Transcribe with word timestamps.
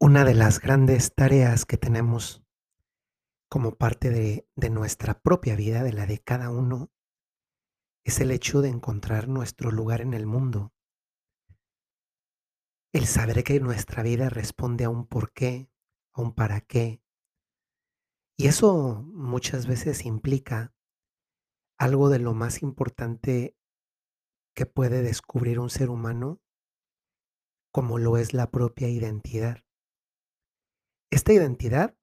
Una 0.00 0.24
de 0.24 0.34
las 0.34 0.60
grandes 0.60 1.12
tareas 1.12 1.66
que 1.66 1.76
tenemos 1.76 2.44
como 3.48 3.74
parte 3.74 4.10
de, 4.10 4.70
nuestra 4.70 5.18
propia 5.18 5.56
vida, 5.56 5.82
de 5.82 5.92
la 5.92 6.06
de 6.06 6.20
cada 6.20 6.50
uno, 6.50 6.92
es 8.04 8.20
el 8.20 8.30
hecho 8.30 8.60
de 8.60 8.68
encontrar 8.68 9.26
nuestro 9.26 9.72
lugar 9.72 10.00
en 10.00 10.14
el 10.14 10.24
mundo. 10.24 10.72
El 12.92 13.06
saber 13.06 13.42
que 13.42 13.58
nuestra 13.58 14.04
vida 14.04 14.28
responde 14.28 14.84
a 14.84 14.88
un 14.88 15.04
porqué, 15.04 15.68
a 16.12 16.22
un 16.22 16.32
para 16.32 16.60
qué. 16.60 17.02
Y 18.36 18.46
eso 18.46 19.02
muchas 19.02 19.66
veces 19.66 20.06
implica 20.06 20.72
algo 21.76 22.08
de 22.08 22.20
lo 22.20 22.34
más 22.34 22.62
importante 22.62 23.56
que 24.54 24.64
puede 24.64 25.02
descubrir 25.02 25.58
un 25.58 25.70
ser 25.70 25.90
humano, 25.90 26.40
como 27.72 27.98
lo 27.98 28.16
es 28.16 28.32
la 28.32 28.52
propia 28.52 28.88
identidad. 28.88 29.64
Esta 31.10 31.32
identidad 31.32 31.96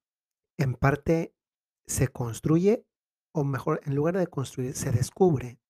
en 0.58 0.74
parte 0.74 1.34
se 1.86 2.08
construye, 2.08 2.86
o 3.32 3.44
mejor, 3.44 3.80
en 3.84 3.94
lugar 3.94 4.16
de 4.16 4.26
construir, 4.26 4.74
se 4.74 4.90
descubre. 4.90 5.60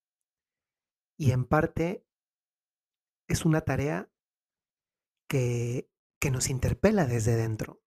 Y 1.18 1.32
en 1.32 1.44
parte 1.44 2.06
es 3.28 3.44
una 3.44 3.60
tarea 3.62 4.10
que, 5.28 5.90
que 6.20 6.30
nos 6.30 6.48
interpela 6.48 7.06
desde 7.06 7.36
dentro. 7.36 7.82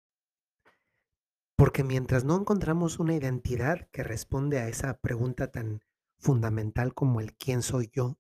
Porque 1.56 1.84
mientras 1.84 2.24
no 2.24 2.36
encontramos 2.36 2.98
una 2.98 3.14
identidad 3.14 3.88
que 3.90 4.02
responde 4.02 4.58
a 4.58 4.68
esa 4.68 4.98
pregunta 4.98 5.50
tan 5.50 5.80
fundamental 6.18 6.92
como 6.94 7.20
el 7.20 7.36
quién 7.36 7.62
soy 7.62 7.90
yo, 7.92 8.18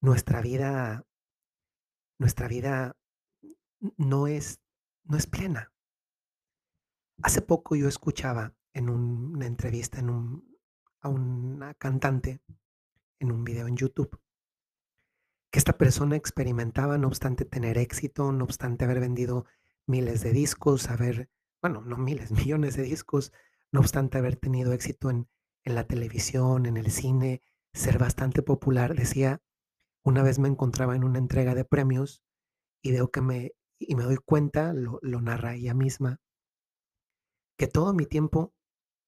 nuestra 0.00 0.40
vida, 0.40 1.06
nuestra 2.18 2.46
vida 2.46 2.96
no 3.96 4.26
es, 4.26 4.60
no 5.04 5.16
es 5.16 5.26
plena. 5.26 5.72
Hace 7.22 7.42
poco 7.42 7.76
yo 7.76 7.86
escuchaba 7.86 8.54
en 8.74 8.88
un- 8.90 9.36
una 9.36 9.46
entrevista 9.46 10.00
en 10.00 10.10
un- 10.10 10.58
a 11.00 11.08
una 11.08 11.74
cantante 11.74 12.40
en 13.20 13.30
un 13.32 13.44
video 13.44 13.68
en 13.68 13.76
YouTube 13.76 14.20
que 15.50 15.58
esta 15.58 15.78
persona 15.78 16.16
experimentaba, 16.16 16.98
no 16.98 17.08
obstante 17.08 17.44
tener 17.44 17.78
éxito, 17.78 18.32
no 18.32 18.44
obstante 18.44 18.84
haber 18.84 19.00
vendido 19.00 19.46
miles 19.86 20.22
de 20.22 20.32
discos, 20.32 20.90
haber, 20.90 21.30
bueno, 21.62 21.80
no 21.82 21.96
miles, 21.96 22.30
millones 22.50 22.76
de 22.76 22.82
discos, 22.82 23.32
no 23.72 23.80
obstante 23.80 24.18
haber 24.18 24.36
tenido 24.36 24.72
éxito 24.72 25.10
en, 25.10 25.28
en 25.64 25.74
la 25.74 25.84
televisión, 25.86 26.66
en 26.66 26.76
el 26.76 26.90
cine, 26.90 27.42
ser 27.72 27.98
bastante 27.98 28.42
popular, 28.42 28.94
decía, 28.94 29.40
una 30.04 30.22
vez 30.22 30.38
me 30.38 30.48
encontraba 30.48 30.96
en 30.96 31.04
una 31.04 31.18
entrega 31.18 31.54
de 31.54 31.64
premios 31.64 32.22
y 32.82 32.92
veo 32.92 33.10
que 33.10 33.20
me, 33.20 33.52
y 33.78 33.94
me 33.94 34.04
doy 34.04 34.16
cuenta, 34.18 34.72
lo, 34.72 34.98
lo 35.02 35.20
narra 35.20 35.54
ella 35.54 35.74
misma, 35.74 36.20
que 37.58 37.66
todo 37.66 37.92
mi 37.92 38.06
tiempo 38.06 38.54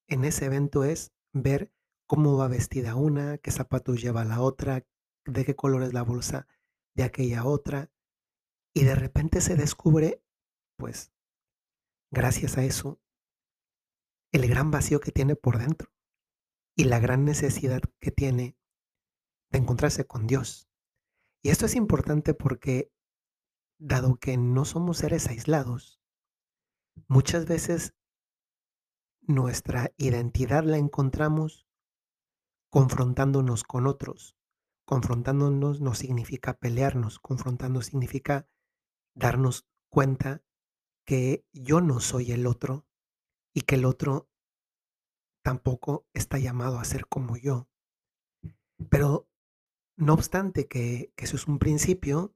en 0.07 0.25
ese 0.25 0.45
evento 0.45 0.83
es 0.83 1.13
ver 1.33 1.71
cómo 2.05 2.37
va 2.37 2.49
vestida 2.49 2.95
una, 2.95 3.37
qué 3.37 3.49
zapatos 3.49 4.01
lleva 4.01 4.25
la 4.25 4.41
otra, 4.41 4.85
de 5.25 5.45
qué 5.45 5.55
color 5.55 5.83
es 5.83 5.93
la 5.93 6.03
bolsa 6.03 6.47
de 6.93 7.03
aquella 7.03 7.45
otra. 7.45 7.89
Y 8.73 8.83
de 8.83 8.95
repente 8.95 9.39
se 9.39 9.55
descubre, 9.55 10.21
pues, 10.77 11.13
gracias 12.11 12.57
a 12.57 12.63
eso, 12.63 12.99
el 14.33 14.47
gran 14.47 14.69
vacío 14.69 14.99
que 14.99 15.11
tiene 15.11 15.35
por 15.35 15.57
dentro 15.57 15.89
y 16.75 16.83
la 16.83 16.99
gran 16.99 17.23
necesidad 17.23 17.81
que 17.99 18.11
tiene 18.11 18.57
de 19.49 19.59
encontrarse 19.59 20.05
con 20.05 20.27
Dios. 20.27 20.69
Y 21.41 21.49
esto 21.49 21.65
es 21.65 21.75
importante 21.75 22.33
porque, 22.33 22.91
dado 23.79 24.17
que 24.17 24.35
no 24.35 24.65
somos 24.65 24.97
seres 24.97 25.27
aislados, 25.27 26.01
muchas 27.07 27.45
veces 27.45 27.93
nuestra 29.31 29.91
identidad 29.97 30.63
la 30.63 30.77
encontramos 30.77 31.67
confrontándonos 32.69 33.63
con 33.63 33.87
otros. 33.87 34.37
Confrontándonos 34.85 35.81
no 35.81 35.93
significa 35.93 36.57
pelearnos, 36.57 37.19
confrontando 37.19 37.81
significa 37.81 38.47
darnos 39.13 39.67
cuenta 39.89 40.43
que 41.05 41.45
yo 41.51 41.81
no 41.81 41.99
soy 41.99 42.31
el 42.31 42.47
otro 42.47 42.85
y 43.53 43.61
que 43.61 43.75
el 43.75 43.85
otro 43.85 44.29
tampoco 45.43 46.07
está 46.13 46.39
llamado 46.39 46.79
a 46.79 46.85
ser 46.85 47.07
como 47.07 47.37
yo. 47.37 47.67
Pero 48.89 49.27
no 49.97 50.13
obstante 50.13 50.67
que, 50.67 51.13
que 51.15 51.25
eso 51.25 51.35
es 51.35 51.47
un 51.47 51.59
principio, 51.59 52.33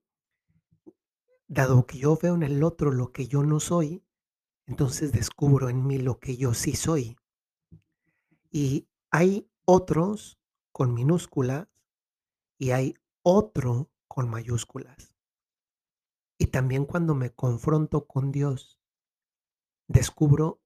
dado 1.48 1.86
que 1.86 1.98
yo 1.98 2.18
veo 2.22 2.36
en 2.36 2.44
el 2.44 2.64
otro 2.64 2.92
lo 2.92 3.12
que 3.12 3.28
yo 3.28 3.44
no 3.44 3.60
soy, 3.60 4.05
entonces 4.68 5.12
descubro 5.12 5.70
en 5.70 5.86
mí 5.86 5.98
lo 5.98 6.20
que 6.20 6.38
yo 6.38 6.54
sí 6.54 6.76
soy. 6.76 7.18
Y 8.52 8.88
hay 9.12 9.50
otros 9.66 10.40
con 10.72 10.94
minúsculas 10.94 11.68
y 12.58 12.72
hay 12.72 12.96
otro 13.22 13.92
con 14.08 14.30
mayúsculas. 14.30 15.14
Y 16.38 16.48
también 16.48 16.86
cuando 16.86 17.16
me 17.16 17.32
confronto 17.32 18.08
con 18.08 18.32
Dios, 18.32 18.80
descubro 19.88 20.62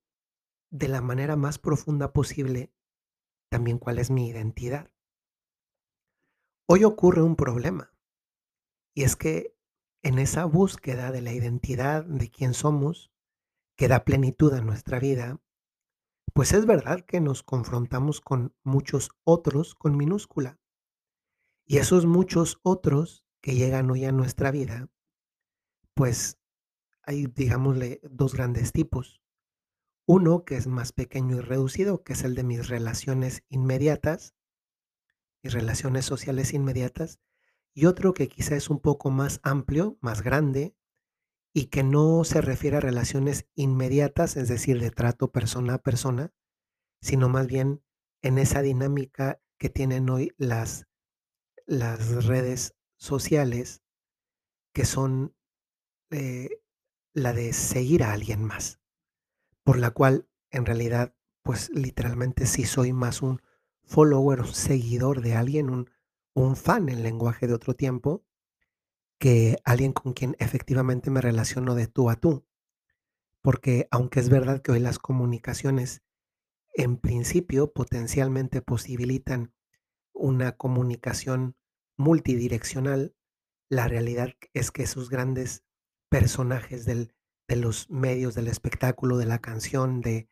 de 0.70 0.88
la 0.88 1.02
manera 1.02 1.36
más 1.36 1.58
profunda 1.58 2.14
posible 2.14 2.72
también 3.50 3.80
cuál 3.80 4.00
es 4.00 4.12
mi 4.12 4.28
identidad. 4.28 4.92
Hoy 6.68 6.84
ocurre 6.84 7.22
un 7.24 7.36
problema 7.36 7.92
y 8.94 9.04
es 9.04 9.16
que 9.16 9.56
en 10.04 10.20
esa 10.20 10.46
búsqueda 10.46 11.12
de 11.12 11.22
la 11.22 11.34
identidad 11.34 12.06
de 12.06 12.30
quién 12.30 12.54
somos, 12.54 13.12
que 13.80 13.88
da 13.88 14.04
plenitud 14.04 14.52
a 14.52 14.60
nuestra 14.60 15.00
vida, 15.00 15.40
pues 16.34 16.52
es 16.52 16.66
verdad 16.66 17.00
que 17.06 17.22
nos 17.22 17.44
confrontamos 17.44 18.20
con 18.20 18.54
muchos 18.62 19.10
otros 19.24 19.74
con 19.74 19.96
minúscula. 19.96 20.60
Y 21.66 21.78
esos 21.78 22.06
muchos 22.06 22.60
otros 22.62 23.26
que 23.40 23.56
llegan 23.56 23.90
hoy 23.90 24.04
a 24.04 24.12
nuestra 24.12 24.52
vida, 24.52 24.90
pues 25.94 26.42
hay, 27.04 27.28
digámosle, 27.28 28.02
dos 28.04 28.34
grandes 28.34 28.74
tipos. 28.74 29.22
Uno 30.06 30.44
que 30.44 30.58
es 30.58 30.68
más 30.68 30.92
pequeño 30.92 31.38
y 31.38 31.40
reducido, 31.40 32.04
que 32.04 32.12
es 32.12 32.26
el 32.26 32.36
de 32.36 32.44
mis 32.44 32.68
relaciones 32.68 33.44
inmediatas, 33.48 34.36
mis 35.42 35.54
relaciones 35.54 36.04
sociales 36.04 36.52
inmediatas, 36.52 37.22
y 37.74 37.86
otro 37.86 38.14
que 38.14 38.28
quizá 38.28 38.58
es 38.58 38.70
un 38.70 38.82
poco 38.82 39.10
más 39.10 39.40
amplio, 39.42 39.98
más 40.02 40.22
grande, 40.22 40.76
y 41.54 41.66
que 41.66 41.84
no 41.84 42.24
se 42.24 42.42
refiere 42.42 42.78
a 42.78 42.82
relaciones 42.82 43.48
inmediatas, 43.56 44.38
es 44.38 44.48
decir, 44.48 44.80
de 44.80 44.92
trato 44.92 45.32
persona 45.32 45.76
a 45.76 45.82
persona, 45.82 46.34
sino 47.02 47.30
más 47.30 47.48
bien 47.48 47.84
en 48.22 48.38
esa 48.38 48.62
dinámica 48.62 49.42
que 49.58 49.70
tienen 49.70 50.10
hoy 50.10 50.34
las, 50.38 50.88
las 51.66 52.26
redes 52.26 52.76
sociales, 52.98 53.82
que 54.74 54.86
son 54.86 55.36
eh, 56.12 56.62
la 57.14 57.34
de 57.34 57.54
seguir 57.54 58.04
a 58.04 58.14
alguien 58.14 58.44
más, 58.44 58.80
por 59.64 59.78
la 59.78 59.92
cual 59.92 60.28
en 60.52 60.66
realidad, 60.66 61.16
pues 61.44 61.70
literalmente 61.70 62.46
sí 62.46 62.64
soy 62.64 62.94
más 62.94 63.22
un 63.22 63.42
follower, 63.84 64.42
un 64.42 64.54
seguidor 64.54 65.22
de 65.22 65.36
alguien, 65.36 65.70
un, 65.70 65.90
un 66.34 66.56
fan 66.56 66.90
en 66.90 67.04
lenguaje 67.04 67.48
de 67.48 67.54
otro 67.54 67.76
tiempo, 67.76 68.24
que 69.20 69.58
alguien 69.66 69.94
con 69.94 70.14
quien 70.14 70.36
efectivamente 70.40 71.12
me 71.12 71.22
relaciono 71.22 71.76
de 71.76 71.88
tú 71.88 72.10
a 72.10 72.16
tú. 72.16 72.46
Porque 73.42 73.88
aunque 73.92 74.20
es 74.20 74.30
verdad 74.30 74.62
que 74.62 74.72
hoy 74.72 74.80
las 74.80 75.00
comunicaciones 75.00 76.02
en 76.74 76.98
principio 76.98 77.74
potencialmente 77.74 78.62
posibilitan 78.62 79.54
una 80.14 80.54
comunicación 80.54 81.56
multidireccional, 81.98 83.16
la 83.70 83.88
realidad 83.88 84.34
es 84.54 84.72
que 84.72 84.84
esos 84.84 85.10
grandes 85.10 85.64
personajes 86.10 86.86
del, 86.86 87.14
de 87.48 87.58
los 87.58 87.90
medios, 87.90 88.36
del 88.36 88.48
espectáculo, 88.48 89.18
de 89.18 89.26
la 89.26 89.40
canción, 89.40 90.02
de, 90.02 90.30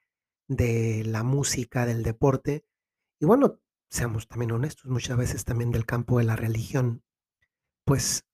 de 0.47 1.03
la 1.05 1.23
música, 1.23 1.85
del 1.85 2.03
deporte, 2.03 2.65
y 3.19 3.25
bueno, 3.25 3.59
seamos 3.89 4.27
también 4.27 4.51
honestos, 4.51 4.85
muchas 4.85 5.17
veces 5.17 5.45
también 5.45 5.71
del 5.71 5.85
campo 5.85 6.19
de 6.19 6.25
la 6.25 6.35
religión, 6.35 7.03
pues 7.85 8.26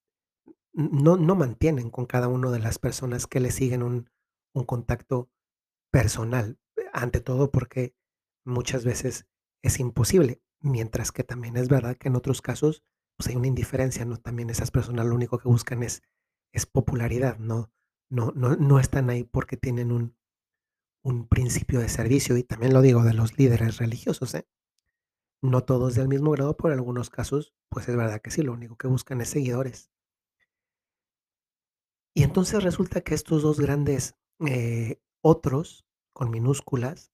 no, 0.73 1.17
no 1.17 1.35
mantienen 1.35 1.89
con 1.89 2.05
cada 2.05 2.27
una 2.27 2.51
de 2.51 2.59
las 2.59 2.79
personas 2.79 3.27
que 3.27 3.39
le 3.39 3.51
siguen 3.51 3.83
un, 3.83 4.09
un 4.53 4.65
contacto 4.65 5.29
personal, 5.91 6.59
ante 6.91 7.21
todo 7.21 7.51
porque 7.51 7.95
muchas 8.45 8.83
veces 8.83 9.27
es 9.63 9.79
imposible, 9.79 10.41
mientras 10.59 11.11
que 11.11 11.23
también 11.23 11.57
es 11.57 11.69
verdad 11.69 11.95
que 11.97 12.07
en 12.07 12.15
otros 12.15 12.41
casos 12.41 12.83
pues 13.17 13.29
hay 13.29 13.35
una 13.35 13.47
indiferencia, 13.47 14.05
¿no? 14.05 14.17
También 14.17 14.49
esas 14.49 14.71
personas 14.71 15.05
lo 15.05 15.15
único 15.15 15.37
que 15.37 15.47
buscan 15.47 15.83
es, 15.83 16.01
es 16.51 16.65
popularidad, 16.65 17.37
¿no? 17.37 17.71
No, 18.09 18.31
no, 18.35 18.55
no 18.55 18.79
están 18.79 19.09
ahí 19.09 19.23
porque 19.23 19.55
tienen 19.55 19.91
un, 19.91 20.17
un 21.03 21.27
principio 21.27 21.79
de 21.79 21.89
servicio, 21.89 22.37
y 22.37 22.43
también 22.43 22.73
lo 22.73 22.81
digo 22.81 23.03
de 23.03 23.13
los 23.13 23.37
líderes 23.37 23.77
religiosos, 23.77 24.33
¿eh? 24.33 24.47
No 25.43 25.63
todos 25.63 25.93
del 25.93 26.07
mismo 26.07 26.31
grado, 26.31 26.57
pero 26.57 26.73
en 26.73 26.79
algunos 26.79 27.09
casos, 27.09 27.53
pues 27.69 27.87
es 27.87 27.95
verdad 27.95 28.21
que 28.21 28.31
sí, 28.31 28.41
lo 28.41 28.53
único 28.53 28.77
que 28.77 28.87
buscan 28.87 29.21
es 29.21 29.29
seguidores. 29.29 29.91
Y 32.15 32.24
Entonces 32.24 32.63
resulta 32.63 33.01
que 33.01 33.15
estos 33.15 33.42
2 33.42 33.60
grandes, 33.60 34.15
eh, 34.48 35.00
otros, 35.21 35.86
con 36.13 36.30
minúsculas, 36.30 37.12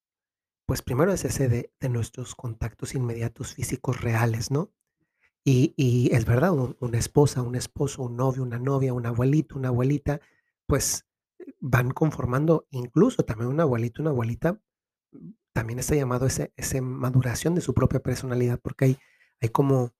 pues 0.67 0.81
primero 0.81 1.13
es 1.13 1.25
ese 1.25 1.49
de 1.49 1.89
nuestros 1.89 2.35
contactos 2.35 2.95
inmediatos 2.95 3.55
físicos 3.55 4.01
reales, 4.01 4.51
¿no? 4.51 4.71
Y 5.45 5.73
y 5.77 6.13
es 6.15 6.25
verdad, 6.25 6.53
un 6.53 6.77
una 6.81 6.99
esposa, 6.99 7.41
un 7.43 7.55
esposo, 7.55 8.03
un 8.03 8.17
novio, 8.17 8.43
una 8.43 8.59
novia, 8.59 8.93
un 8.93 9.05
abuelito, 9.07 9.57
una 9.57 9.69
abuelita, 9.69 10.21
pues, 10.67 11.05
eh, 11.39 11.53
van 11.61 11.91
conformando, 11.91 12.67
incluso 12.71 13.23
también 13.25 13.49
un 13.51 13.59
abuelito, 13.61 14.01
una 14.03 14.11
abuelita, 14.11 14.61
mm, 15.13 15.31
también 15.53 15.79
está 15.79 15.95
llamado 15.95 16.27
ese 16.27 16.53
ese 16.57 16.81
maduración 16.81 17.55
de 17.55 17.61
su 17.61 17.73
propia 17.75 18.01
personalidad, 18.01 18.59
porque 18.61 18.85
hay 18.85 18.97
hay 19.41 19.49
como 19.49 19.93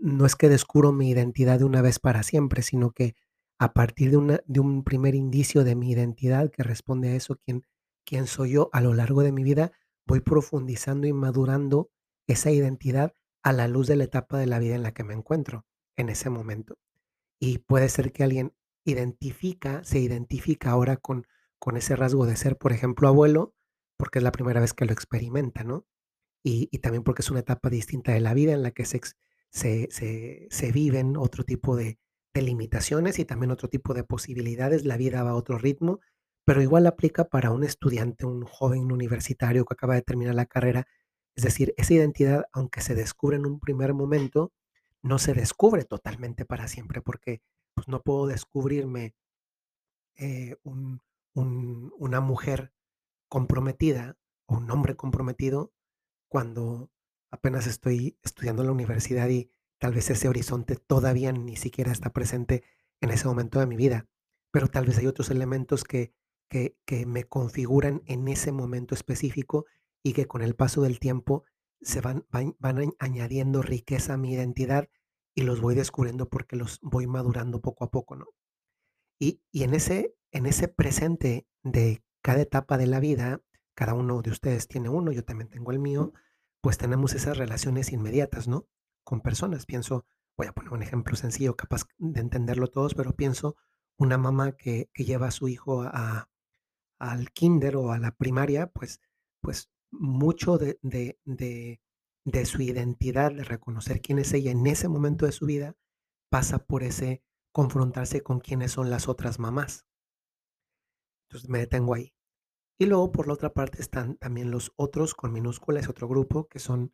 no 0.00 0.26
es 0.26 0.36
que 0.36 0.48
descubro 0.48 0.92
mi 0.92 1.10
identidad 1.10 1.58
de 1.60 1.64
una 1.66 1.82
vez 1.82 1.98
para 2.00 2.22
siempre, 2.24 2.62
sino 2.62 2.92
que 2.92 3.14
a 3.58 3.72
partir 3.74 4.10
de 4.10 4.16
una 4.16 4.40
de 4.46 4.60
un 4.60 4.84
primer 4.84 5.14
indicio 5.14 5.64
de 5.64 5.74
mi 5.74 5.90
identidad 5.90 6.50
que 6.50 6.62
responde 6.62 7.10
a 7.10 7.14
eso, 7.16 7.36
quién 7.44 7.62
quién 8.04 8.26
soy 8.26 8.52
yo 8.52 8.70
a 8.72 8.80
lo 8.80 8.94
largo 8.94 9.22
de 9.22 9.32
mi 9.32 9.44
vida, 9.44 9.72
voy 10.06 10.20
profundizando 10.20 11.06
y 11.06 11.12
madurando 11.12 11.90
esa 12.26 12.50
identidad 12.50 13.12
a 13.42 13.52
la 13.52 13.68
luz 13.68 13.86
de 13.86 13.96
la 13.96 14.04
etapa 14.04 14.38
de 14.38 14.46
la 14.46 14.58
vida 14.58 14.74
en 14.74 14.82
la 14.82 14.92
que 14.92 15.04
me 15.04 15.14
encuentro 15.14 15.66
en 15.96 16.08
ese 16.08 16.30
momento. 16.30 16.78
Y 17.40 17.58
puede 17.58 17.88
ser 17.88 18.12
que 18.12 18.24
alguien 18.24 18.54
identifica 18.84 19.84
se 19.84 19.98
identifica 20.00 20.70
ahora 20.70 20.96
con 20.96 21.26
con 21.58 21.76
ese 21.76 21.96
rasgo 21.96 22.26
de 22.26 22.36
ser, 22.36 22.56
por 22.56 22.72
ejemplo, 22.72 23.08
abuelo, 23.08 23.54
porque 23.98 24.20
es 24.20 24.22
la 24.24 24.32
primera 24.32 24.60
vez 24.60 24.74
que 24.74 24.84
lo 24.86 24.92
experimenta, 24.92 25.64
¿no? 25.64 25.86
Y 26.44 26.68
y 26.72 26.78
también 26.80 27.04
porque 27.04 27.22
es 27.22 27.30
una 27.30 27.40
etapa 27.40 27.70
distinta 27.70 28.12
de 28.12 28.20
la 28.20 28.34
vida 28.34 28.52
en 28.54 28.62
la 28.62 28.72
que 28.72 28.84
se 28.86 29.00
se 29.50 29.88
se 29.90 30.48
se 30.50 30.72
viven 30.72 31.16
otro 31.16 31.44
tipo 31.44 31.76
de 31.76 31.98
de 32.38 32.44
limitaciones 32.46 33.18
y 33.18 33.24
también 33.24 33.50
otro 33.50 33.68
tipo 33.68 33.94
de 33.94 34.04
posibilidades, 34.04 34.84
la 34.84 34.96
vida 34.96 35.22
va 35.22 35.30
a 35.30 35.34
otro 35.36 35.58
ritmo, 35.58 36.00
pero 36.44 36.62
igual 36.62 36.86
aplica 36.86 37.24
para 37.26 37.50
un 37.50 37.64
estudiante, 37.64 38.26
un 38.26 38.44
joven 38.44 38.90
universitario 38.92 39.64
que 39.64 39.74
acaba 39.74 39.94
de 39.94 40.02
terminar 40.02 40.34
la 40.34 40.46
carrera. 40.46 40.86
Es 41.36 41.44
decir, 41.44 41.74
esa 41.76 41.94
identidad, 41.94 42.44
aunque 42.52 42.80
se 42.80 42.94
descubre 42.94 43.36
en 43.36 43.46
un 43.46 43.60
primer 43.60 43.94
momento, 43.94 44.52
no 45.02 45.18
se 45.18 45.34
descubre 45.34 45.84
totalmente 45.84 46.44
para 46.44 46.68
siempre, 46.68 47.02
porque, 47.02 47.42
pues, 47.74 47.88
no 47.88 48.02
puedo 48.02 48.26
descubrirme 48.26 49.14
eh, 50.16 50.56
un 50.64 51.00
un 51.34 51.92
una 51.98 52.20
mujer 52.20 52.72
comprometida 53.28 54.16
o 54.46 54.56
un 54.56 54.70
hombre 54.70 54.96
comprometido 54.96 55.72
cuando 56.28 56.90
apenas 57.30 57.66
estoy 57.66 58.18
estudiando 58.22 58.62
en 58.62 58.68
la 58.68 58.72
universidad 58.72 59.28
y 59.28 59.50
tal 59.78 59.94
vez 59.94 60.10
ese 60.10 60.28
horizonte 60.28 60.76
todavía 60.76 61.32
ni 61.32 61.56
siquiera 61.56 61.92
está 61.92 62.10
presente 62.12 62.64
en 63.00 63.10
ese 63.10 63.26
momento 63.26 63.60
de 63.60 63.66
mi 63.66 63.76
vida. 63.76 64.06
Pero 64.50 64.68
tal 64.68 64.86
vez 64.86 64.98
hay 64.98 65.06
otros 65.06 65.30
elementos 65.30 65.84
que 65.84 66.12
que 66.48 66.76
que 66.86 67.06
me 67.06 67.24
configuran 67.24 68.02
en 68.06 68.26
ese 68.28 68.52
momento 68.52 68.94
específico 68.94 69.66
y 70.02 70.14
que 70.14 70.26
con 70.26 70.42
el 70.42 70.54
paso 70.54 70.82
del 70.82 70.98
tiempo 70.98 71.44
se 71.80 72.00
van 72.00 72.26
van 72.30 72.56
van 72.58 72.78
añ 72.78 72.92
añadiendo 72.98 73.62
riqueza 73.62 74.14
a 74.14 74.16
mi 74.16 74.32
identidad 74.32 74.88
y 75.34 75.42
los 75.42 75.60
voy 75.60 75.74
descubriendo 75.74 76.28
porque 76.28 76.56
los 76.56 76.80
voy 76.82 77.06
madurando 77.06 77.60
poco 77.60 77.84
a 77.84 77.90
poco, 77.90 78.16
¿no? 78.16 78.26
Y 79.20 79.42
y 79.52 79.64
en 79.64 79.74
ese 79.74 80.14
en 80.32 80.46
ese 80.46 80.68
presente 80.68 81.46
de 81.62 82.02
cada 82.22 82.40
etapa 82.42 82.78
de 82.78 82.86
la 82.86 83.00
vida, 83.00 83.40
cada 83.74 83.94
uno 83.94 84.22
de 84.22 84.30
ustedes 84.30 84.68
tiene 84.68 84.88
uno, 84.88 85.12
yo 85.12 85.24
también 85.24 85.48
tengo 85.48 85.70
el 85.70 85.78
mío, 85.78 86.12
pues 86.60 86.78
tenemos 86.78 87.14
esas 87.14 87.38
relaciones 87.38 87.92
inmediatas, 87.92 88.48
¿no? 88.48 88.66
Con 89.08 89.22
personas. 89.22 89.64
Pienso, 89.64 90.04
voy 90.36 90.48
a 90.48 90.52
poner 90.52 90.70
un 90.70 90.82
ejemplo 90.82 91.16
sencillo, 91.16 91.56
capaz 91.56 91.84
de 91.96 92.20
entenderlo 92.20 92.66
todos, 92.68 92.94
pero 92.94 93.16
pienso 93.16 93.56
una 93.98 94.18
mamá 94.18 94.52
que 94.52 94.90
que 94.92 95.06
lleva 95.06 95.28
a 95.28 95.30
su 95.30 95.48
hijo 95.48 95.80
a 95.82 96.28
al 96.98 97.30
kínder 97.32 97.76
o 97.76 97.92
a 97.92 97.98
la 97.98 98.12
primaria, 98.12 98.66
pues 98.66 99.00
pues 99.40 99.70
mucho 99.90 100.58
de 100.58 100.78
de 100.82 101.18
de 101.24 101.80
de 102.26 102.44
su 102.44 102.60
identidad, 102.60 103.32
de 103.32 103.44
reconocer 103.44 104.02
quién 104.02 104.18
es 104.18 104.34
ella 104.34 104.50
en 104.50 104.66
ese 104.66 104.88
momento 104.88 105.24
de 105.24 105.32
su 105.32 105.46
vida, 105.46 105.74
pasa 106.30 106.58
por 106.66 106.82
ese 106.82 107.22
confrontarse 107.52 108.22
con 108.22 108.40
quiénes 108.40 108.72
son 108.72 108.90
las 108.90 109.08
otras 109.08 109.38
mamás. 109.38 109.86
Entonces, 111.28 111.48
me 111.48 111.60
detengo 111.60 111.94
ahí. 111.94 112.12
Y 112.78 112.86
luego, 112.86 113.10
por 113.12 113.26
la 113.26 113.34
otra 113.34 113.54
parte, 113.54 113.80
están 113.80 114.16
también 114.18 114.50
los 114.50 114.72
otros 114.76 115.14
con 115.14 115.32
minúscula, 115.32 115.80
es 115.80 115.88
otro 115.88 116.08
grupo 116.08 116.46
que 116.48 116.58
son, 116.58 116.92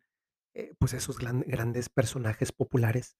eh, 0.55 0.73
pues, 0.79 0.93
esos 0.93 1.19
gran 1.19 1.41
grandes 1.41 1.89
personajes 1.89 2.51
populares 2.51 3.17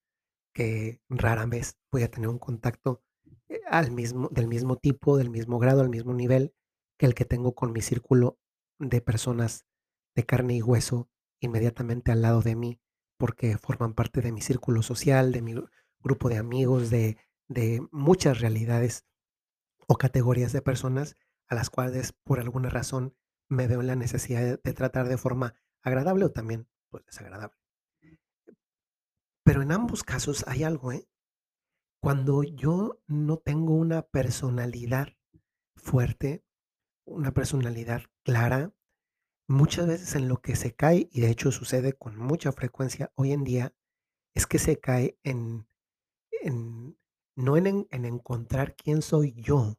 que 0.54 1.02
rara 1.10 1.46
vez 1.46 1.78
voy 1.92 2.04
a 2.04 2.10
tener 2.10 2.30
un 2.30 2.40
contacto, 2.40 3.04
eh, 3.50 3.62
al 3.70 3.92
mismo 3.92 4.30
del 4.32 4.48
mismo 4.48 4.78
tipo, 4.78 5.18
del 5.18 5.30
mismo 5.30 5.60
grado, 5.60 5.82
al 5.82 5.90
mismo 5.90 6.14
nivel 6.14 6.54
que 6.98 7.06
el 7.06 7.14
que 7.14 7.26
tengo 7.26 7.54
con 7.56 7.74
mi 7.74 7.82
círculo 7.82 8.40
de 8.80 9.02
personas 9.02 9.66
de 10.16 10.26
carne 10.26 10.56
y 10.56 10.62
hueso 10.62 11.10
inmediatamente 11.42 12.12
al 12.12 12.22
lado 12.22 12.42
de 12.42 12.56
mí, 12.56 12.80
porque 13.18 13.58
forman 13.58 13.94
parte 13.94 14.22
de 14.22 14.32
mi 14.32 14.42
círculo 14.42 14.82
social, 14.82 15.32
de 15.34 15.42
mi 15.42 15.54
gru 15.54 15.70
grupo 16.00 16.30
de 16.30 16.38
amigos, 16.38 16.90
de 16.90 17.18
de 17.48 17.86
muchas 17.92 18.40
realidades 18.40 19.06
o 19.88 19.98
categorías 19.98 20.54
de 20.54 20.62
personas 20.62 21.18
a 21.48 21.56
las 21.56 21.70
cuales, 21.70 22.14
por 22.24 22.40
alguna 22.40 22.70
razón, 22.70 23.16
me 23.50 23.68
veo 23.68 23.82
en 23.82 23.88
la 23.88 23.96
necesidad 23.96 24.42
de 24.42 24.60
de 24.64 24.74
tratar 24.74 25.08
de 25.10 25.18
forma 25.18 25.56
agradable 25.84 26.26
o 26.26 26.32
también, 26.32 26.68
pues, 26.96 27.06
desagradable. 27.08 27.58
Pero 29.44 29.62
en 29.62 29.74
ambos 29.74 30.04
casos 30.04 30.46
hay 30.48 30.64
algo, 30.64 30.94
¿eh? 30.94 31.10
Cuando 32.02 32.42
yo 32.44 33.02
no 33.06 33.38
tengo 33.38 33.74
una 33.74 34.04
personalidad 34.04 35.10
fuerte, 35.76 36.46
una 37.06 37.34
personalidad 37.34 38.04
clara, 38.24 38.74
muchas 39.50 39.88
veces 39.88 40.16
en 40.16 40.30
lo 40.30 40.42
que 40.42 40.56
se 40.56 40.74
cae, 40.74 41.10
y 41.12 41.20
de 41.20 41.32
hecho 41.32 41.52
sucede 41.52 41.92
con 41.92 42.16
mucha 42.16 42.54
frecuencia 42.54 43.12
hoy 43.16 43.34
en 43.34 43.44
día, 43.44 43.76
es 44.34 44.48
que 44.48 44.58
se 44.58 44.80
cae 44.80 45.20
en 45.24 45.68
en 46.42 46.98
no 47.36 47.58
en 47.58 47.68
en 47.68 47.88
en 47.92 48.06
encontrar 48.06 48.76
quién 48.76 49.02
soy 49.02 49.34
yo 49.34 49.76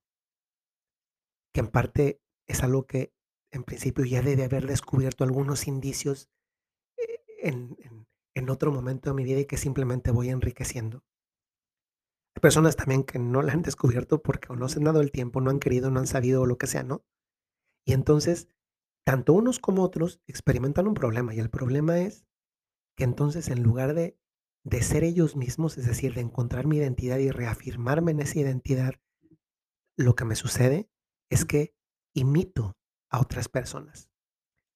que 1.55 1.61
en 1.61 1.69
parte 1.69 2.21
es 2.47 2.63
algo 2.63 2.87
que 2.87 3.15
en 3.51 3.65
principio 3.65 4.05
ya 4.05 4.21
debe 4.21 4.45
haber 4.45 4.67
descubierto 4.67 5.25
algunos 5.25 5.67
indicios, 5.67 6.29
en 7.49 8.51
otro 8.51 8.73
momento 8.73 9.11
de 9.11 9.17
mi 9.17 9.25
vida 9.25 9.41
y 9.41 9.47
que 9.47 9.57
simplemente 9.57 10.11
voy 10.11 10.29
enriqueciendo. 10.29 11.05
Hay 12.37 12.41
personas 12.41 12.77
también 12.77 13.05
que 13.05 13.19
no 13.19 13.43
la 13.43 13.53
han 13.53 13.63
descubierto 13.63 14.23
porque 14.23 14.55
no 14.55 14.69
se 14.69 14.79
han 14.79 14.85
dado 14.85 15.01
el 15.01 15.11
tiempo, 15.11 15.41
no 15.41 15.51
han 15.51 15.61
querido, 15.61 15.91
no 15.91 16.01
han 16.01 16.07
sabido 16.07 16.43
o 16.43 16.47
lo 16.47 16.59
que 16.59 16.67
sea, 16.67 16.83
¿no? 16.83 17.05
Y 17.87 17.93
entonces, 17.93 18.49
tanto 19.05 19.33
unos 19.33 19.59
como 19.59 19.83
otros 19.83 20.21
experimentan 20.27 20.89
un 20.89 20.95
problema, 20.95 21.35
y 21.35 21.39
el 21.39 21.51
problema 21.51 22.01
es 22.01 22.27
que 22.97 23.05
entonces 23.05 23.49
en 23.49 23.63
lugar 23.63 23.95
de 23.95 24.19
de 24.67 24.83
ser 24.83 25.05
ellos 25.05 25.37
mismos, 25.37 25.79
es 25.79 25.87
decir, 25.87 26.15
de 26.15 26.23
encontrar 26.23 26.67
mi 26.67 26.79
identidad 26.79 27.19
y 27.19 27.31
reafirmarme 27.31 28.11
en 28.11 28.19
esa 28.19 28.41
identidad, 28.41 28.95
lo 29.97 30.17
que 30.17 30.25
me 30.25 30.35
sucede 30.35 30.91
es 31.31 31.45
que 31.45 31.73
imito 32.17 32.77
a 33.09 33.21
otras 33.21 33.49
personas, 33.49 34.11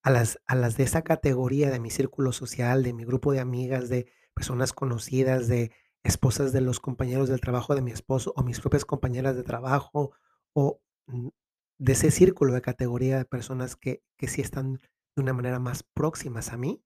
a 0.03 0.09
las 0.11 0.39
a 0.47 0.55
las 0.55 0.77
de 0.77 0.83
esa 0.83 1.03
categoría 1.03 1.69
de 1.69 1.79
mi 1.79 1.89
círculo 1.89 2.31
social, 2.31 2.83
de 2.83 2.93
mi 2.93 3.05
grupo 3.05 3.31
de 3.31 3.39
amigas, 3.39 3.89
de 3.89 4.07
personas 4.33 4.73
conocidas, 4.73 5.47
de 5.47 5.71
esposas 6.03 6.51
de 6.53 6.61
los 6.61 6.79
compañeros 6.79 7.29
del 7.29 7.41
trabajo 7.41 7.75
de 7.75 7.81
mi 7.81 7.91
esposo, 7.91 8.33
o 8.35 8.43
mis 8.43 8.59
propias 8.59 8.85
compañeras 8.85 9.35
de 9.35 9.43
trabajo, 9.43 10.11
o, 10.53 10.81
de 11.77 11.93
ese 11.93 12.11
círculo 12.11 12.53
de 12.53 12.61
categoría 12.61 13.17
de 13.17 13.25
personas 13.25 13.75
que 13.75 14.03
que 14.17 14.27
sí 14.27 14.41
están 14.41 14.79
de 15.15 15.21
una 15.21 15.33
manera 15.33 15.59
más 15.59 15.83
próximas 15.83 16.51
a 16.51 16.57
mí. 16.57 16.83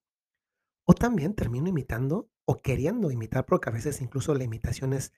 O 0.88 0.94
también 0.94 1.36
termino 1.36 1.68
imitando 1.70 2.30
o 2.46 2.58
queriendo 2.58 3.12
imitar, 3.12 3.46
porque 3.46 3.70
a 3.70 3.74
veces 3.74 4.02
incluso 4.02 4.36
la 4.36 4.44
imitación 4.44 4.94
es, 4.94 5.14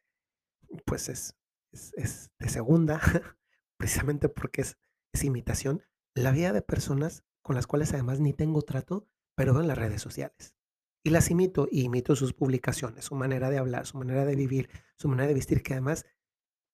pues, 0.85 1.09
es 1.09 1.35
es 1.71 1.93
es 1.97 2.31
de 2.39 2.49
segunda, 2.49 3.01
precisamente 3.77 4.29
porque 4.29 4.61
es 4.61 4.77
es 5.13 5.23
imitación, 5.23 5.83
la 6.15 6.31
vida 6.31 6.53
de 6.53 6.61
personas 6.61 7.23
con 7.47 7.55
las 7.55 7.65
cuales 7.65 7.93
además 7.93 8.19
ni 8.19 8.33
tengo 8.33 8.61
trato, 8.61 9.07
pero 9.33 9.53
veo 9.53 9.61
en 9.61 9.69
las 9.69 9.77
redes 9.77 10.01
sociales. 10.01 10.53
Y 11.01 11.11
las 11.11 11.31
imito, 11.31 11.69
y 11.71 11.83
imito 11.83 12.13
sus 12.17 12.33
publicaciones, 12.33 13.05
su 13.05 13.15
manera 13.15 13.49
de 13.49 13.57
hablar, 13.57 13.85
su 13.85 13.97
manera 13.97 14.25
de 14.25 14.35
vivir, 14.35 14.69
su 14.97 15.07
manera 15.07 15.29
de 15.29 15.33
vestir, 15.33 15.63
que 15.63 15.71
además 15.71 16.05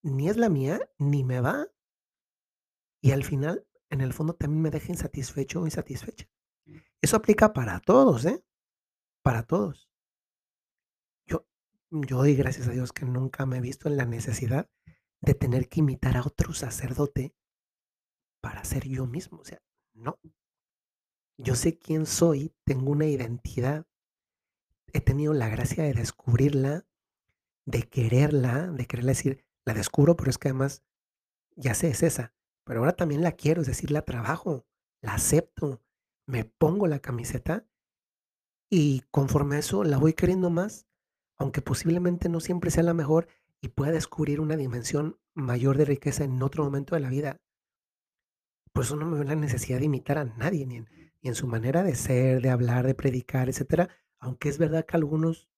ni 0.02 0.30
es 0.30 0.38
la 0.38 0.50
mía, 0.50 0.80
ni 0.98 1.24
me 1.24 1.42
va. 1.42 1.68
Y 3.04 3.12
al 3.12 3.24
final, 3.24 3.68
en 3.92 4.02
el 4.02 4.14
fondo 4.14 4.34
también 4.34 4.64
me 4.64 4.72
deja 4.72 4.92
insatisfecho 4.92 5.62
o 5.62 5.66
insatisfecha. 5.66 6.28
Eso 7.00 7.18
aplica 7.18 7.54
para 7.54 7.80
todos, 7.80 8.26
¿eh? 8.26 8.44
Para 9.22 9.44
todos. 9.44 9.92
Yo 11.28 11.46
yo 11.92 12.18
doy 12.18 12.36
gracias 12.36 12.68
a 12.68 12.72
Dios 12.72 12.94
que 12.94 13.06
nunca 13.06 13.46
me 13.46 13.58
he 13.58 13.62
visto 13.62 13.90
en 13.90 13.98
la 13.98 14.06
necesidad 14.06 14.68
de 15.22 15.36
tener 15.36 15.70
que 15.70 15.82
imitar 15.82 16.18
a 16.18 16.24
otro 16.24 16.52
sacerdote 16.56 17.36
para 18.42 18.64
ser 18.64 18.88
yo 18.88 19.06
mismo, 19.06 19.38
o 19.38 19.46
sea, 19.46 19.62
no. 19.94 20.20
Yo 21.38 21.56
sé 21.56 21.78
quién 21.78 22.06
soy, 22.06 22.54
tengo 22.64 22.92
una 22.92 23.06
identidad. 23.06 23.86
He 24.94 25.02
tenido 25.02 25.34
la 25.34 25.50
gracia 25.50 25.84
de 25.84 25.94
descubrirla, 25.94 26.86
de 27.66 27.84
quererla, 27.84 28.68
de 28.68 28.86
quererla 28.86 29.12
decir, 29.12 29.44
la 29.66 29.74
descubro, 29.74 30.16
pero 30.16 30.30
es 30.30 30.38
que 30.38 30.50
además 30.50 30.84
ya 31.56 31.74
sé, 31.74 31.90
es 31.90 32.04
esa, 32.04 32.34
pero 32.64 32.80
ahora 32.80 32.94
también 32.94 33.22
la 33.22 33.34
quiero, 33.34 33.62
es 33.62 33.68
decir, 33.68 33.92
la 33.92 34.04
trabajo, 34.04 34.66
la 35.02 35.16
acepto, 35.16 35.82
me 36.26 36.46
pongo 36.46 36.88
la 36.88 37.00
camiseta 37.00 37.68
y 38.70 39.02
conforme 39.12 39.58
a 39.58 39.60
eso 39.60 39.84
la 39.84 39.98
voy 39.98 40.14
queriendo 40.14 40.50
más, 40.50 40.88
aunque 41.38 41.62
posiblemente 41.62 42.30
no 42.30 42.40
siempre 42.40 42.72
sea 42.72 42.84
la 42.84 42.94
mejor 42.94 43.28
y 43.62 43.70
pueda 43.70 43.92
descubrir 43.92 44.40
una 44.40 44.56
dimensión 44.56 45.20
mayor 45.34 45.78
de 45.78 45.86
riqueza 45.86 46.24
en 46.24 46.42
otro 46.42 46.64
momento 46.64 46.96
de 46.96 47.02
la 47.02 47.10
vida. 47.10 47.42
Por 48.72 48.84
eso 48.84 48.96
no 48.96 49.06
me 49.06 49.16
veo 49.16 49.24
la 49.24 49.36
necesidad 49.36 49.80
de 49.80 49.86
imitar 49.86 50.18
a 50.18 50.26
nadie, 50.26 50.66
ni 50.66 50.78
en, 50.78 50.90
ni 51.24 51.30
en 51.30 51.36
su 51.36 51.48
manera 51.48 51.84
de 51.84 51.96
ser, 51.96 52.42
de 52.42 52.50
hablar, 52.50 52.86
de 52.86 52.94
predicar, 52.94 53.50
etcétera. 53.50 53.90
Aunque 54.20 54.50
es 54.50 54.58
verdad 54.58 54.86
que 54.86 54.98
algunos, 54.98 55.50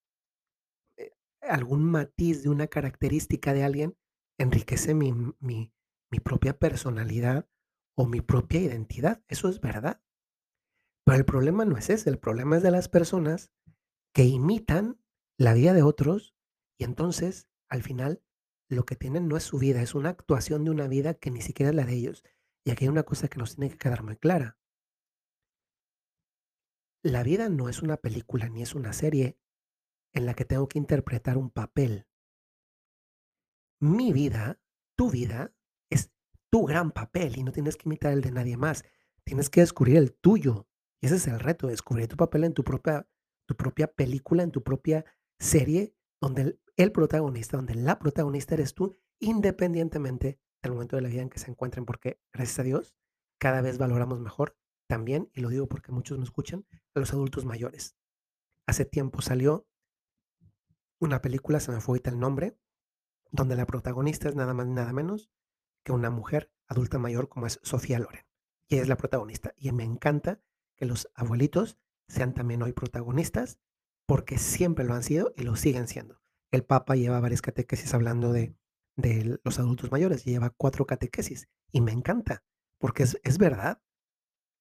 eh, 0.98 1.14
algún 1.42 1.84
matiz 1.84 2.44
de 2.44 2.50
una 2.50 2.68
característica 2.68 3.54
de 3.54 3.64
alguien 3.64 3.98
enriquece 4.38 4.94
mi, 4.94 5.12
mi, 5.40 5.74
mi 6.12 6.20
propia 6.20 6.58
personalidad 6.58 7.50
o 7.98 8.06
mi 8.06 8.22
propia 8.22 8.62
identidad. 8.62 9.24
Eso 9.28 9.50
es 9.50 9.60
verdad. 9.60 10.02
Pero 11.06 11.18
el 11.18 11.26
problema 11.26 11.66
no 11.66 11.78
es 11.78 11.90
ese, 11.90 12.10
el 12.10 12.20
problema 12.20 12.58
es 12.58 12.64
de 12.64 12.72
las 12.72 12.90
personas 12.90 13.52
que 14.14 14.24
imitan 14.26 15.00
la 15.38 15.54
vida 15.54 15.74
de 15.74 15.84
otros 15.84 16.36
y 16.80 16.84
entonces 16.84 17.48
al 17.70 17.84
final 17.84 18.24
lo 18.70 18.86
que 18.86 18.96
tienen 18.96 19.28
no 19.28 19.38
es 19.38 19.44
su 19.44 19.60
vida, 19.60 19.82
es 19.82 19.96
una 19.96 20.10
actuación 20.10 20.64
de 20.64 20.72
una 20.72 20.88
vida 20.88 21.14
que 21.14 21.32
ni 21.32 21.42
siquiera 21.42 21.70
es 21.70 21.76
la 21.76 21.86
de 21.86 21.94
ellos. 21.94 22.24
Y 22.66 22.72
aquí 22.72 22.86
hay 22.86 22.90
una 22.90 23.04
cosa 23.04 23.28
que 23.28 23.38
nos 23.38 23.56
tiene 23.56 23.70
que 23.70 23.78
quedar 23.78 24.04
muy 24.04 24.18
clara. 24.18 24.58
La 27.06 27.22
vida 27.22 27.50
no 27.50 27.70
es 27.70 27.84
una 27.84 27.98
película 27.98 28.50
ni 28.50 28.64
es 28.64 28.74
una 28.74 28.92
serie 28.92 29.38
en 30.12 30.26
la 30.26 30.34
que 30.34 30.44
tengo 30.44 30.68
que 30.68 30.80
interpretar 30.80 31.38
un 31.38 31.52
papel. 31.52 32.08
Mi 33.80 34.12
vida, 34.12 34.60
tu 34.98 35.12
vida, 35.12 35.54
es 35.92 36.12
tu 36.50 36.66
gran 36.66 36.90
papel 36.90 37.38
y 37.38 37.44
no 37.44 37.52
tienes 37.52 37.78
que 37.78 37.88
imitar 37.88 38.12
el 38.12 38.22
de 38.22 38.32
nadie 38.32 38.58
más. 38.58 38.86
Tienes 39.24 39.52
que 39.52 39.62
descubrir 39.62 39.98
el 39.98 40.16
tuyo. 40.16 40.68
Y 41.00 41.06
ese 41.06 41.18
es 41.18 41.28
el 41.28 41.40
reto, 41.40 41.68
descubrir 41.68 42.08
tu 42.08 42.18
papel 42.18 42.44
en 42.44 42.56
tu 42.56 42.64
propia, 42.64 43.06
película, 43.96 44.42
en 44.42 44.50
tu 44.50 44.64
propia 44.64 45.06
serie, 45.38 45.96
donde 46.20 46.42
el, 46.42 46.62
el 46.76 46.92
protagonista, 46.92 47.58
donde 47.58 47.76
la 47.76 48.00
protagonista 48.00 48.56
eres 48.56 48.74
tú, 48.74 49.00
independientemente 49.20 50.40
del 50.64 50.72
momento 50.72 50.96
de 50.96 51.04
la 51.04 51.10
vida 51.10 51.22
en 51.22 51.30
que 51.30 51.38
se 51.38 51.52
encuentren, 51.52 51.86
porque 51.86 52.20
gracias 52.34 52.58
a 52.58 52.64
Dios 52.64 52.96
cada 53.38 53.62
vez 53.62 53.78
valoramos 53.78 54.20
mejor 54.20 54.58
también, 54.88 55.30
y 55.34 55.42
lo 55.42 55.50
digo 55.50 55.68
porque 55.68 55.92
muchos 55.92 56.18
me 56.18 56.24
escuchan, 56.24 56.66
a 56.94 57.00
los 57.00 57.14
adultos 57.14 57.46
mayores. 57.46 57.96
Hace 58.68 58.86
tiempo 58.86 59.22
salió 59.22 59.68
una 61.00 61.22
película, 61.22 61.60
se 61.60 61.72
me 61.72 61.82
fue 61.82 61.94
ahorita 61.94 62.10
el 62.10 62.20
nombre, 62.20 62.58
donde 63.32 63.56
la 63.56 63.66
protagonista 63.66 64.30
es 64.30 64.36
nada 64.36 64.54
más 64.54 64.68
nada 64.68 64.94
menos 64.94 65.30
que 65.84 65.92
una 65.92 66.10
mujer 66.10 66.52
adulta 66.68 66.98
mayor 66.98 67.30
como 67.30 67.48
es 67.48 67.60
Sofía 67.64 68.00
Loren. 68.00 68.26
Y 68.68 68.78
es 68.78 68.88
la 68.88 68.98
protagonista. 68.98 69.54
Y 69.58 69.72
me 69.72 69.84
encanta 69.84 70.42
que 70.76 70.86
los 70.86 71.10
abuelitos 71.14 71.78
sean 72.08 72.34
también 72.34 72.64
hoy 72.64 72.74
protagonistas 72.74 73.60
porque 74.08 74.38
siempre 74.38 74.86
lo 74.86 74.94
han 74.94 75.04
sido 75.04 75.34
y 75.36 75.44
lo 75.44 75.56
siguen 75.56 75.88
siendo. 75.88 76.22
El 76.52 76.64
Papa 76.64 76.96
lleva 76.96 77.20
varias 77.20 77.42
catequesis 77.42 77.94
hablando 77.94 78.32
de, 78.32 78.56
de 78.96 79.40
los 79.44 79.60
adultos 79.60 79.92
mayores, 79.92 80.26
lleva 80.26 80.52
cuatro 80.52 80.86
catequesis 80.86 81.48
y 81.72 81.82
me 81.82 81.92
encanta 81.92 82.44
porque 82.80 83.04
es, 83.04 83.20
es 83.24 83.38
verdad, 83.38 83.82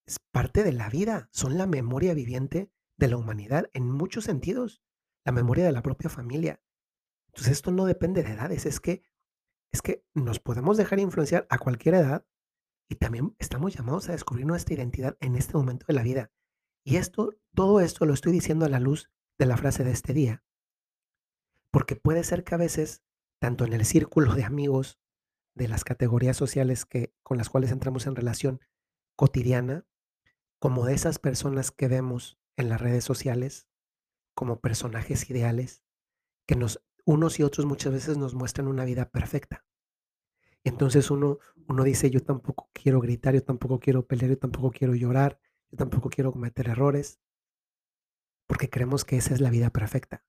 es 0.05 0.19
parte 0.31 0.63
de 0.63 0.71
la 0.71 0.89
vida, 0.89 1.29
son 1.31 1.57
la 1.57 1.65
memoria 1.65 2.13
viviente 2.13 2.71
de 2.97 3.07
la 3.07 3.17
humanidad 3.17 3.69
en 3.73 3.89
muchos 3.89 4.25
sentidos, 4.25 4.81
la 5.25 5.31
memoria 5.31 5.65
de 5.65 5.71
la 5.71 5.81
propia 5.81 6.09
familia. 6.09 6.61
Entonces 7.27 7.53
esto 7.53 7.71
no 7.71 7.85
depende 7.85 8.23
de 8.23 8.31
edades, 8.31 8.65
es 8.65 8.79
que 8.79 9.03
es 9.71 9.81
que 9.81 10.05
nos 10.13 10.39
podemos 10.39 10.77
dejar 10.77 10.99
influenciar 10.99 11.45
a 11.49 11.57
cualquier 11.57 11.95
edad 11.95 12.25
y 12.87 12.95
también 12.95 13.35
estamos 13.39 13.75
llamados 13.75 14.07
a 14.07 14.13
descubrir 14.13 14.45
nuestra 14.45 14.75
identidad 14.75 15.17
en 15.19 15.35
este 15.35 15.57
momento 15.57 15.85
de 15.87 15.93
la 15.93 16.03
vida. 16.03 16.31
Y 16.85 16.95
esto, 16.95 17.33
todo 17.53 17.81
esto 17.81 18.05
lo 18.05 18.13
estoy 18.13 18.31
diciendo 18.31 18.65
a 18.65 18.69
la 18.69 18.79
luz 18.79 19.11
de 19.37 19.47
la 19.47 19.57
frase 19.57 19.83
de 19.83 19.91
este 19.91 20.13
día, 20.13 20.45
porque 21.71 21.97
puede 21.97 22.23
ser 22.23 22.45
que 22.45 22.55
a 22.55 22.57
veces, 22.57 23.03
tanto 23.39 23.65
en 23.65 23.73
el 23.73 23.85
círculo 23.85 24.33
de 24.33 24.45
amigos, 24.45 24.97
de 25.55 25.67
las 25.67 25.83
categorías 25.83 26.37
sociales 26.37 26.85
que, 26.85 27.13
con 27.23 27.37
las 27.37 27.49
cuales 27.49 27.71
entramos 27.71 28.07
en 28.07 28.15
relación 28.15 28.61
cotidiana, 29.17 29.85
como 30.65 30.87
de 30.87 30.95
esas 30.95 31.19
personas 31.19 31.69
que 31.69 31.87
vemos 31.87 32.39
en 32.57 32.69
las 32.69 32.81
redes 32.81 33.03
sociales 33.03 33.67
como 34.33 34.61
personajes 34.61 35.29
ideales, 35.29 35.83
que 36.47 36.55
nos, 36.55 36.83
unos 37.05 37.39
y 37.39 37.43
otros 37.43 37.67
muchas 37.67 37.93
veces 37.93 38.17
nos 38.17 38.33
muestran 38.33 38.67
una 38.67 38.83
vida 38.83 39.11
perfecta. 39.11 39.63
Entonces 40.63 41.11
uno, 41.11 41.37
uno 41.67 41.83
dice, 41.83 42.09
yo 42.09 42.19
tampoco 42.23 42.71
quiero 42.73 42.99
gritar, 42.99 43.35
yo 43.35 43.43
tampoco 43.43 43.79
quiero 43.79 44.07
pelear, 44.07 44.31
yo 44.31 44.39
tampoco 44.39 44.71
quiero 44.71 44.95
llorar, 44.95 45.39
yo 45.69 45.77
tampoco 45.77 46.09
quiero 46.09 46.31
cometer 46.31 46.67
errores, 46.67 47.19
porque 48.47 48.67
creemos 48.67 49.05
que 49.05 49.17
esa 49.17 49.35
es 49.35 49.41
la 49.41 49.51
vida 49.51 49.69
perfecta. 49.69 50.25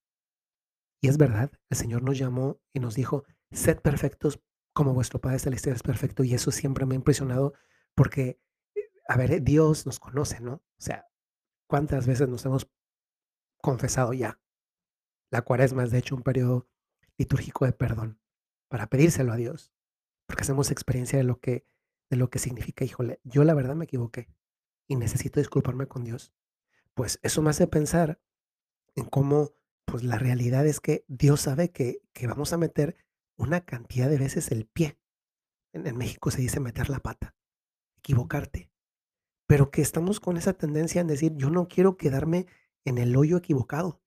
Y 1.01 1.09
es 1.09 1.17
verdad, 1.17 1.51
el 1.71 1.79
Señor 1.79 2.03
nos 2.03 2.19
llamó 2.19 2.61
y 2.75 2.81
nos 2.81 2.95
dijo, 2.95 3.25
sed 3.53 3.81
perfectos 3.81 4.39
como 4.75 4.93
vuestro 4.93 5.19
Padre 5.19 5.39
Celestial 5.39 5.77
es 5.77 5.83
perfecto. 5.83 6.25
Y 6.25 6.35
eso 6.35 6.51
siempre 6.51 6.85
me 6.85 6.95
ha 6.95 6.97
impresionado 6.97 7.55
porque 7.95 8.39
a 9.09 9.17
ver, 9.17 9.33
eh, 9.33 9.41
Dios 9.41 9.87
nos 9.87 9.99
conoce, 9.99 10.41
¿no? 10.41 10.55
O 10.55 10.63
sea, 10.79 11.09
¿cuántas 11.67 12.07
veces 12.07 12.29
nos 12.29 12.45
hemos 12.45 12.69
confesado 13.61 14.13
ya? 14.13 14.41
La 15.31 15.43
cuaresma 15.43 15.85
es 15.85 15.91
de 15.91 15.99
hecho 15.99 16.17
un 16.17 16.23
periodo 16.23 16.69
litúrgico 17.19 17.65
de 17.65 17.73
perdón 17.73 18.21
para 18.69 18.89
pedírselo 18.89 19.33
a 19.33 19.37
Dios, 19.37 19.73
porque 20.27 20.43
hacemos 20.43 20.71
experiencia 20.71 21.19
de 21.19 21.25
lo 21.25 21.41
que, 21.41 21.67
de 22.11 22.17
lo 22.17 22.31
que 22.31 22.39
significa, 22.39 22.85
híjole, 22.85 23.21
yo 23.25 23.45
la 23.45 23.55
verdad 23.55 23.77
me 23.77 23.85
equivoqué 23.85 24.29
y 24.87 24.97
necesito 24.97 25.41
disculparme 25.41 25.87
con 25.87 26.05
Dios. 26.05 26.33
Pues 26.95 27.19
eso 27.23 27.43
me 27.43 27.51
hace 27.51 27.67
pensar 27.67 28.21
en 28.95 29.05
cómo, 29.05 29.53
pues 29.85 30.03
la 30.03 30.19
realidad 30.19 30.67
es 30.67 30.81
que 30.81 31.05
Dios 31.09 31.43
sabe 31.43 31.71
que, 31.71 32.01
que 32.13 32.27
vamos 32.27 32.53
a 32.53 32.59
meter 32.59 32.97
una 33.37 33.65
cantidad 33.65 34.09
de 34.09 34.19
veces 34.19 34.51
el 34.51 34.67
pie. 34.67 34.99
En, 35.73 35.87
en 35.87 35.97
México 35.97 36.31
se 36.31 36.41
dice 36.41 36.61
meter 36.61 36.89
la 36.89 37.01
pata, 37.01 37.37
equivocarte. 37.99 38.71
Pero 39.47 39.71
que 39.71 39.83
estamos 39.83 40.21
con 40.21 40.37
esa 40.37 40.55
tendencia 40.55 41.01
en 41.01 41.07
decir, 41.07 41.35
yo 41.37 41.51
no 41.51 41.69
quiero 41.69 41.97
quedarme 41.97 42.47
en 42.85 42.99
el 42.99 43.17
hoyo 43.17 43.37
equivocado. 43.37 44.01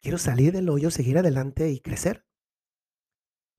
Quiero 0.00 0.18
salir 0.18 0.52
del 0.52 0.68
hoyo, 0.68 0.90
seguir 0.90 1.18
adelante 1.18 1.70
y 1.70 1.80
crecer. 1.80 2.26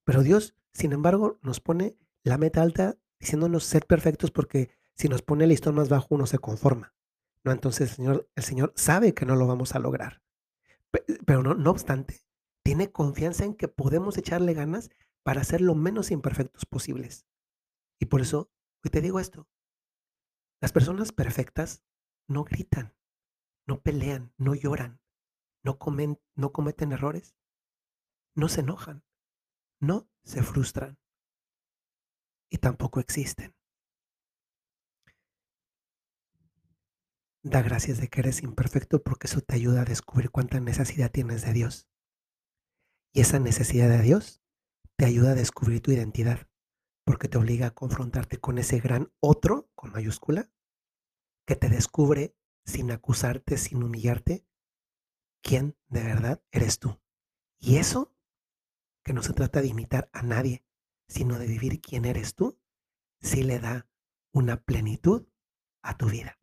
Pero 0.06 0.24
Dios, 0.24 0.56
sin 0.74 0.94
embargo, 0.94 1.40
nos 1.42 1.60
pone 1.60 1.98
la 2.24 2.38
meta 2.38 2.62
alta 2.62 2.98
diciéndonos 3.20 3.64
ser 3.64 3.86
perfectos 3.86 4.32
porque 4.32 4.70
si 4.96 5.10
nos 5.10 5.22
pone 5.22 5.44
el 5.44 5.50
listón 5.50 5.76
más 5.76 5.90
bajo 5.90 6.16
uno 6.16 6.26
se 6.26 6.40
conforma. 6.40 6.96
¿no? 7.44 7.52
Entonces 7.52 7.90
el 7.90 7.96
Señor, 7.96 8.30
el 8.36 8.44
Señor 8.44 8.74
sabe 8.76 9.14
que 9.14 9.26
no 9.26 9.36
lo 9.36 9.48
vamos 9.48 9.76
a 9.76 9.80
lograr. 9.80 10.22
Pero 11.26 11.44
no, 11.44 11.54
no 11.54 11.72
obstante, 11.72 12.22
tiene 12.64 12.92
confianza 12.92 13.46
en 13.46 13.54
que 13.54 13.68
podemos 13.68 14.18
echarle 14.18 14.54
ganas 14.54 14.90
para 15.24 15.44
ser 15.44 15.62
lo 15.62 15.76
menos 15.76 16.12
imperfectos 16.12 16.66
posibles. 16.66 17.26
Y 18.00 18.06
por 18.06 18.22
eso 18.22 18.50
hoy 18.84 18.92
te 18.92 19.02
digo 19.02 19.20
esto, 19.20 19.48
las 20.60 20.72
personas 20.72 21.12
perfectas 21.12 21.84
no 22.28 22.44
gritan, 22.44 22.96
no 23.68 23.82
pelean, 23.82 24.34
no 24.38 24.56
lloran, 24.56 25.00
no, 25.64 25.78
comen, 25.78 26.20
no 26.36 26.52
cometen 26.52 26.92
errores, 26.92 27.36
no 28.36 28.50
se 28.50 28.62
enojan, 28.62 29.04
no 29.80 30.10
se 30.24 30.42
frustran 30.44 30.98
y 32.50 32.58
tampoco 32.58 33.00
existen. 33.00 33.56
Da 37.44 37.62
gracias 37.62 38.00
de 38.00 38.10
que 38.10 38.22
eres 38.22 38.44
imperfecto 38.44 39.02
porque 39.04 39.28
eso 39.28 39.42
te 39.42 39.56
ayuda 39.56 39.82
a 39.82 39.86
descubrir 39.86 40.32
cuánta 40.32 40.60
necesidad 40.60 41.12
tienes 41.12 41.44
de 41.46 41.54
Dios. 41.54 41.88
Y 43.14 43.22
esa 43.22 43.40
necesidad 43.40 43.90
de 43.90 44.02
Dios 44.02 44.42
te 44.98 45.06
ayuda 45.06 45.32
a 45.32 45.36
descubrir 45.36 45.82
tu 45.82 45.92
identidad 45.92 46.50
porque 47.08 47.30
te 47.30 47.38
obliga 47.38 47.68
a 47.68 47.74
confrontarte 47.74 48.38
con 48.38 48.58
ese 48.58 48.82
gran 48.82 49.14
otro, 49.22 49.70
con 49.76 49.94
mayúscula, 49.94 50.52
que 51.46 51.56
te 51.56 51.70
descubre 51.70 52.36
sin 52.66 52.92
acusarte, 52.92 53.58
sin 53.58 53.82
humillarte, 53.82 54.46
quién 55.42 55.78
de 55.88 56.04
verdad 56.04 56.44
eres 56.52 56.80
tú. 56.80 57.00
Y 57.60 57.78
eso, 57.78 58.14
que 59.06 59.14
no 59.14 59.24
se 59.24 59.32
trata 59.32 59.62
de 59.62 59.70
imitar 59.70 60.10
a 60.12 60.22
nadie, 60.22 60.66
sino 61.08 61.40
de 61.40 61.48
vivir 61.48 61.80
quién 61.80 62.04
eres 62.04 62.36
tú, 62.36 62.60
sí 63.22 63.42
le 63.44 63.60
da 63.60 63.88
una 64.34 64.62
plenitud 64.62 65.30
a 65.84 65.98
tu 65.98 66.10
vida. 66.10 66.38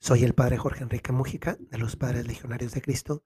Soy 0.00 0.24
el 0.24 0.34
Padre 0.34 0.58
Jorge 0.58 0.82
Enrique 0.82 1.12
Mújica 1.12 1.56
de 1.60 1.78
los 1.78 1.94
Padres 1.94 2.26
Legionarios 2.26 2.72
de 2.72 2.82
Cristo 2.82 3.24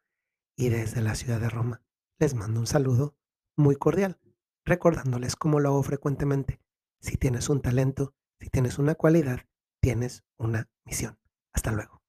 y 0.55 0.69
desde 0.69 1.01
la 1.01 1.15
ciudad 1.15 1.41
de 1.41 1.49
Roma 1.49 1.83
les 2.19 2.35
mando 2.35 2.61
un 2.61 2.67
saludo 2.67 3.17
muy 3.57 3.77
cordial, 3.77 4.21
recordándoles 4.67 5.35
como 5.35 5.61
lo 5.61 5.71
hago 5.71 5.83
frecuentemente. 5.83 6.61
Si 7.05 7.19
tienes 7.19 7.51
un 7.51 7.61
talento, 7.61 8.15
si 8.41 8.49
tienes 8.49 8.79
una 8.79 8.95
cualidad, 8.95 9.41
tienes 9.79 10.25
una 10.39 10.71
misión. 10.87 11.19
Hasta 11.53 11.71
luego. 11.71 12.01